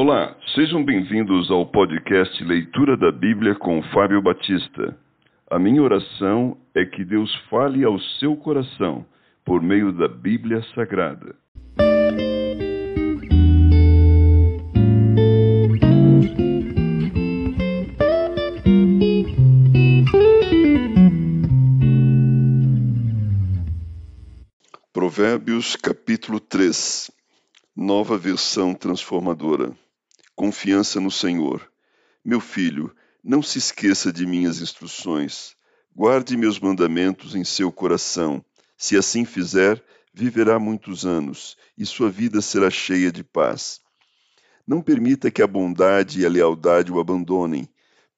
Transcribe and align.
Olá, 0.00 0.36
sejam 0.54 0.84
bem-vindos 0.84 1.50
ao 1.50 1.66
podcast 1.66 2.44
Leitura 2.44 2.96
da 2.96 3.10
Bíblia 3.10 3.56
com 3.56 3.82
Fábio 3.92 4.22
Batista. 4.22 4.96
A 5.50 5.58
minha 5.58 5.82
oração 5.82 6.56
é 6.72 6.84
que 6.84 7.04
Deus 7.04 7.34
fale 7.50 7.82
ao 7.82 7.98
seu 8.20 8.36
coração 8.36 9.04
por 9.44 9.60
meio 9.60 9.92
da 9.92 10.06
Bíblia 10.06 10.62
Sagrada. 10.72 11.34
Provérbios 24.92 25.74
capítulo 25.74 26.38
3 26.38 27.10
Nova 27.80 28.16
versão 28.16 28.74
transformadora. 28.74 29.72
Confiança 30.38 31.00
no 31.00 31.10
Senhor. 31.10 31.68
Meu 32.24 32.38
filho, 32.38 32.94
não 33.24 33.42
se 33.42 33.58
esqueça 33.58 34.12
de 34.12 34.24
minhas 34.24 34.60
instruções. 34.60 35.56
Guarde 35.92 36.36
meus 36.36 36.60
mandamentos 36.60 37.34
em 37.34 37.42
seu 37.42 37.72
coração. 37.72 38.44
Se 38.76 38.96
assim 38.96 39.24
fizer, 39.24 39.82
viverá 40.14 40.56
muitos 40.60 41.04
anos 41.04 41.56
e 41.76 41.84
sua 41.84 42.08
vida 42.08 42.40
será 42.40 42.70
cheia 42.70 43.10
de 43.10 43.24
paz. 43.24 43.80
Não 44.64 44.80
permita 44.80 45.28
que 45.28 45.42
a 45.42 45.46
bondade 45.48 46.20
e 46.20 46.24
a 46.24 46.28
lealdade 46.28 46.92
o 46.92 47.00
abandonem. 47.00 47.68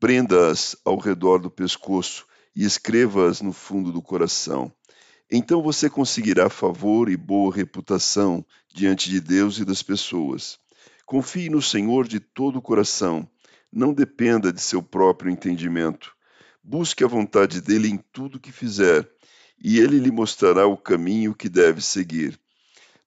Prenda-as 0.00 0.74
ao 0.84 0.98
redor 0.98 1.38
do 1.38 1.48
pescoço 1.48 2.26
e 2.52 2.64
escreva-as 2.64 3.40
no 3.40 3.52
fundo 3.52 3.92
do 3.92 4.02
coração. 4.02 4.72
Então 5.30 5.62
você 5.62 5.88
conseguirá 5.88 6.50
favor 6.50 7.08
e 7.08 7.16
boa 7.16 7.54
reputação 7.54 8.44
diante 8.74 9.08
de 9.08 9.20
Deus 9.20 9.58
e 9.58 9.64
das 9.64 9.84
pessoas. 9.84 10.58
Confie 11.08 11.48
no 11.48 11.62
Senhor 11.62 12.06
de 12.06 12.20
todo 12.20 12.58
o 12.58 12.60
coração. 12.60 13.26
Não 13.72 13.94
dependa 13.94 14.52
de 14.52 14.60
seu 14.60 14.82
próprio 14.82 15.32
entendimento. 15.32 16.12
Busque 16.62 17.02
a 17.02 17.06
vontade 17.06 17.62
dele 17.62 17.88
em 17.88 17.96
tudo 18.12 18.38
que 18.38 18.52
fizer, 18.52 19.08
e 19.58 19.78
ele 19.78 19.98
lhe 20.00 20.10
mostrará 20.10 20.66
o 20.66 20.76
caminho 20.76 21.34
que 21.34 21.48
deve 21.48 21.80
seguir. 21.80 22.38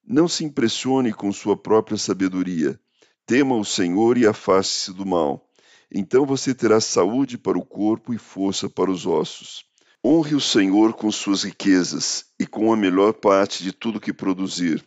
Não 0.04 0.26
se 0.26 0.44
impressione 0.44 1.12
com 1.12 1.30
sua 1.30 1.56
própria 1.56 1.96
sabedoria. 1.96 2.76
Tema 3.24 3.54
o 3.54 3.64
Senhor 3.64 4.18
e 4.18 4.26
afaste-se 4.26 4.92
do 4.92 5.06
mal. 5.06 5.48
Então 5.88 6.26
você 6.26 6.52
terá 6.52 6.80
saúde 6.80 7.38
para 7.38 7.56
o 7.56 7.64
corpo 7.64 8.12
e 8.12 8.18
força 8.18 8.68
para 8.68 8.90
os 8.90 9.06
ossos. 9.06 9.64
Honre 10.04 10.34
o 10.34 10.40
Senhor 10.40 10.92
com 10.94 11.08
suas 11.12 11.44
riquezas 11.44 12.24
e 12.36 12.48
com 12.48 12.72
a 12.72 12.76
melhor 12.76 13.12
parte 13.12 13.62
de 13.62 13.70
tudo 13.70 14.00
que 14.00 14.12
produzir. 14.12 14.84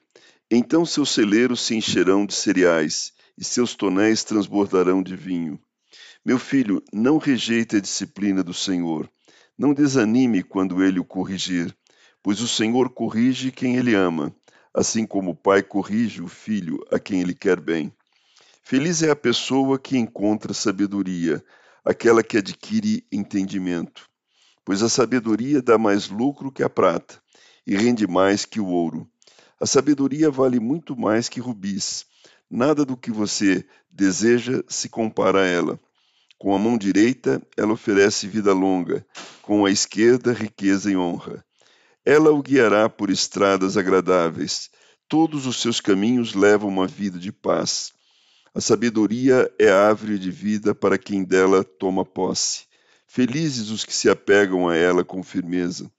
Então 0.49 0.85
seus 0.85 1.09
celeiros 1.09 1.61
se 1.61 1.75
encherão 1.75 2.25
de 2.25 2.33
cereais 2.33 3.13
e 3.37 3.43
seus 3.43 3.75
tonéis 3.75 4.23
transbordarão 4.23 5.01
de 5.01 5.15
vinho. 5.15 5.59
Meu 6.23 6.39
filho, 6.39 6.83
não 6.93 7.17
rejeite 7.17 7.75
a 7.75 7.79
disciplina 7.79 8.43
do 8.43 8.53
Senhor. 8.53 9.09
Não 9.57 9.73
desanime 9.73 10.43
quando 10.43 10.83
ele 10.83 10.99
o 10.99 11.05
corrigir, 11.05 11.75
pois 12.21 12.41
o 12.41 12.47
Senhor 12.47 12.89
corrige 12.89 13.51
quem 13.51 13.77
ele 13.77 13.95
ama, 13.95 14.35
assim 14.73 15.05
como 15.05 15.31
o 15.31 15.35
pai 15.35 15.63
corrige 15.63 16.21
o 16.21 16.27
filho 16.27 16.85
a 16.91 16.99
quem 16.99 17.21
ele 17.21 17.33
quer 17.33 17.59
bem. 17.59 17.91
Feliz 18.63 19.03
é 19.03 19.11
a 19.11 19.15
pessoa 19.15 19.79
que 19.79 19.97
encontra 19.97 20.53
sabedoria, 20.53 21.43
aquela 21.83 22.23
que 22.23 22.37
adquire 22.37 23.05
entendimento 23.11 24.09
pois 24.65 24.81
a 24.81 24.89
sabedoria 24.89 25.61
dá 25.61 25.77
mais 25.77 26.09
lucro 26.09 26.51
que 26.51 26.63
a 26.63 26.69
prata 26.69 27.21
e 27.65 27.75
rende 27.75 28.07
mais 28.07 28.43
que 28.45 28.59
o 28.59 28.65
ouro. 28.65 29.07
A 29.59 29.65
sabedoria 29.65 30.29
vale 30.29 30.59
muito 30.59 30.97
mais 30.97 31.29
que 31.29 31.39
rubis. 31.39 32.05
Nada 32.49 32.83
do 32.83 32.97
que 32.97 33.09
você 33.09 33.65
deseja 33.89 34.61
se 34.67 34.89
compara 34.89 35.41
a 35.41 35.45
ela. 35.45 35.79
Com 36.37 36.53
a 36.53 36.59
mão 36.59 36.77
direita, 36.77 37.41
ela 37.55 37.73
oferece 37.73 38.27
vida 38.27 38.53
longa, 38.53 39.05
com 39.41 39.65
a 39.65 39.71
esquerda, 39.71 40.33
riqueza 40.33 40.91
e 40.91 40.97
honra. 40.97 41.43
Ela 42.05 42.31
o 42.31 42.41
guiará 42.41 42.89
por 42.89 43.09
estradas 43.09 43.77
agradáveis. 43.77 44.69
Todos 45.07 45.45
os 45.45 45.61
seus 45.61 45.79
caminhos 45.79 46.33
levam 46.33 46.67
uma 46.67 46.85
vida 46.85 47.17
de 47.17 47.31
paz. 47.31 47.93
A 48.53 48.59
sabedoria 48.59 49.49
é 49.57 49.69
árvore 49.69 50.19
de 50.19 50.31
vida 50.31 50.75
para 50.75 50.97
quem 50.97 51.23
dela 51.23 51.63
toma 51.63 52.03
posse. 52.03 52.65
Felizes 53.07 53.69
os 53.69 53.85
que 53.85 53.93
se 53.93 54.09
apegam 54.09 54.67
a 54.67 54.75
ela 54.75 55.03
com 55.03 55.23
firmeza. 55.23 55.89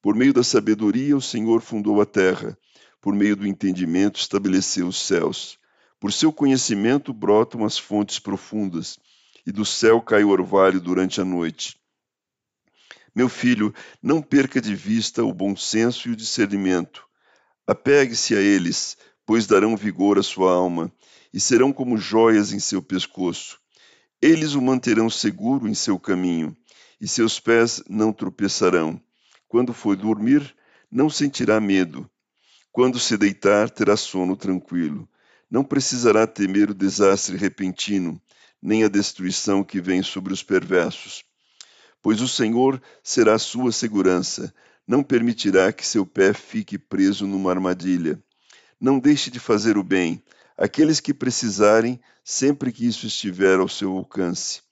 Por 0.00 0.14
meio 0.14 0.32
da 0.32 0.42
sabedoria, 0.42 1.16
o 1.16 1.20
Senhor 1.20 1.60
fundou 1.60 2.00
a 2.00 2.06
terra, 2.06 2.56
por 3.04 3.14
meio 3.14 3.36
do 3.36 3.46
entendimento, 3.46 4.18
estabeleceu 4.18 4.88
os 4.88 4.96
céus. 4.96 5.58
Por 6.00 6.10
seu 6.10 6.32
conhecimento 6.32 7.12
brotam 7.12 7.62
as 7.62 7.76
fontes 7.76 8.18
profundas, 8.18 8.98
e 9.46 9.52
do 9.52 9.62
céu 9.62 10.00
cai 10.00 10.24
o 10.24 10.30
orvalho 10.30 10.80
durante 10.80 11.20
a 11.20 11.24
noite. 11.24 11.78
Meu 13.14 13.28
filho, 13.28 13.74
não 14.02 14.22
perca 14.22 14.58
de 14.58 14.74
vista 14.74 15.22
o 15.22 15.34
bom 15.34 15.54
senso 15.54 16.08
e 16.08 16.12
o 16.12 16.16
discernimento. 16.16 17.04
Apegue-se 17.66 18.34
a 18.34 18.40
eles, 18.40 18.96
pois 19.26 19.46
darão 19.46 19.76
vigor 19.76 20.18
à 20.18 20.22
sua 20.22 20.54
alma, 20.54 20.90
e 21.30 21.38
serão 21.38 21.74
como 21.74 21.98
joias 21.98 22.54
em 22.54 22.58
seu 22.58 22.80
pescoço. 22.80 23.60
Eles 24.22 24.54
o 24.54 24.62
manterão 24.62 25.10
seguro 25.10 25.68
em 25.68 25.74
seu 25.74 25.98
caminho, 25.98 26.56
e 26.98 27.06
seus 27.06 27.38
pés 27.38 27.82
não 27.86 28.14
tropeçarão. 28.14 28.98
Quando 29.46 29.74
for 29.74 29.94
dormir, 29.94 30.56
não 30.90 31.10
sentirá 31.10 31.60
medo. 31.60 32.10
Quando 32.74 32.98
se 32.98 33.16
deitar, 33.16 33.70
terá 33.70 33.96
sono 33.96 34.36
tranquilo. 34.36 35.08
Não 35.48 35.62
precisará 35.62 36.26
temer 36.26 36.70
o 36.70 36.74
desastre 36.74 37.36
repentino, 37.36 38.20
nem 38.60 38.82
a 38.82 38.88
destruição 38.88 39.62
que 39.62 39.80
vem 39.80 40.02
sobre 40.02 40.32
os 40.32 40.42
perversos. 40.42 41.22
Pois 42.02 42.20
o 42.20 42.26
Senhor 42.26 42.82
será 43.00 43.38
sua 43.38 43.70
segurança, 43.70 44.52
não 44.88 45.04
permitirá 45.04 45.72
que 45.72 45.86
seu 45.86 46.04
pé 46.04 46.34
fique 46.34 46.76
preso 46.76 47.28
numa 47.28 47.48
armadilha. 47.48 48.20
Não 48.80 48.98
deixe 48.98 49.30
de 49.30 49.38
fazer 49.38 49.78
o 49.78 49.84
bem, 49.84 50.20
aqueles 50.58 50.98
que 50.98 51.14
precisarem, 51.14 52.00
sempre 52.24 52.72
que 52.72 52.84
isso 52.84 53.06
estiver 53.06 53.60
ao 53.60 53.68
seu 53.68 53.96
alcance. 53.96 54.62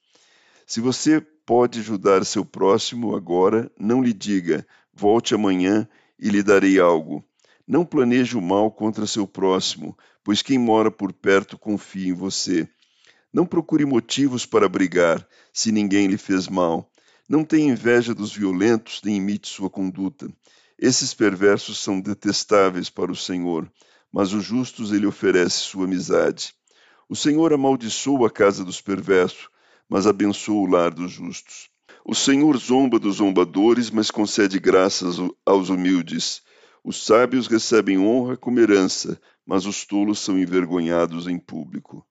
Se 0.67 0.81
você 0.81 1.21
pode 1.21 1.79
ajudar 1.79 2.25
seu 2.25 2.43
próximo 2.43 3.15
agora, 3.15 3.71
não 3.79 4.03
lhe 4.03 4.11
diga, 4.11 4.67
volte 4.93 5.33
amanhã 5.33 5.87
e 6.19 6.27
lhe 6.27 6.43
darei 6.43 6.81
algo. 6.81 7.23
Não 7.67 7.85
planeje 7.85 8.37
o 8.37 8.41
mal 8.41 8.71
contra 8.71 9.07
seu 9.07 9.27
próximo, 9.27 9.97
pois 10.23 10.41
quem 10.41 10.57
mora 10.57 10.91
por 10.91 11.13
perto 11.13 11.57
confia 11.57 12.09
em 12.09 12.13
você. 12.13 12.67
Não 13.33 13.45
procure 13.45 13.85
motivos 13.85 14.45
para 14.45 14.69
brigar, 14.69 15.27
se 15.51 15.71
ninguém 15.71 16.07
lhe 16.07 16.17
fez 16.17 16.47
mal. 16.47 16.91
Não 17.27 17.43
tenha 17.43 17.71
inveja 17.71 18.13
dos 18.13 18.33
violentos, 18.33 19.01
nem 19.03 19.17
imite 19.17 19.47
sua 19.47 19.69
conduta. 19.69 20.31
Esses 20.77 21.13
perversos 21.13 21.79
são 21.79 21.99
detestáveis 21.99 22.89
para 22.89 23.11
o 23.11 23.15
Senhor 23.15 23.71
mas 24.13 24.31
os 24.31 24.45
justos 24.45 24.93
ele 24.93 25.07
oferece 25.07 25.57
sua 25.57 25.85
amizade. 25.85 26.53
O 27.09 27.15
Senhor 27.15 27.51
amaldiçoa 27.51 28.27
a 28.27 28.29
casa 28.29 28.63
dos 28.63 28.79
perversos, 28.79 29.49
mas 29.89 30.05
abençoa 30.05 30.61
o 30.61 30.67
lar 30.67 30.93
dos 30.93 31.11
justos. 31.11 31.67
O 32.05 32.13
Senhor 32.13 32.55
zomba 32.57 32.99
dos 32.99 33.15
zombadores, 33.15 33.89
mas 33.89 34.11
concede 34.11 34.59
graças 34.59 35.17
aos 35.43 35.69
humildes. 35.69 36.43
Os 36.83 37.05
sábios 37.05 37.47
recebem 37.47 37.97
honra 37.97 38.35
como 38.35 38.59
herança, 38.59 39.19
mas 39.45 39.65
os 39.65 39.85
tolos 39.85 40.19
são 40.19 40.37
envergonhados 40.37 41.27
em 41.27 41.39
público. 41.39 42.05